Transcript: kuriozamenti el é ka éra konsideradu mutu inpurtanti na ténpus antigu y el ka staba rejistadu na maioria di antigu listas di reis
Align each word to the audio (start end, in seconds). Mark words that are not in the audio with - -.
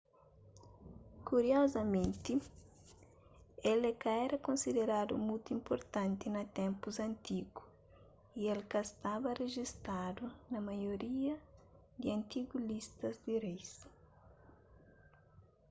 kuriozamenti 1.29 2.33
el 3.71 3.81
é 3.91 3.93
ka 4.01 4.11
éra 4.25 4.37
konsideradu 4.47 5.13
mutu 5.27 5.47
inpurtanti 5.57 6.25
na 6.35 6.43
ténpus 6.59 6.95
antigu 7.09 7.63
y 8.39 8.41
el 8.53 8.61
ka 8.71 8.81
staba 8.91 9.29
rejistadu 9.43 10.25
na 10.51 10.59
maioria 10.67 11.35
di 11.99 12.07
antigu 12.17 12.55
listas 12.69 13.15
di 13.25 13.33
reis 13.45 13.71